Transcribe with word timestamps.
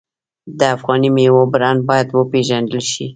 د 0.59 0.61
افغاني 0.75 1.09
میوو 1.15 1.49
برنډ 1.53 1.79
باید 1.89 2.07
وپیژندل 2.11 2.81
شي. 2.91 3.05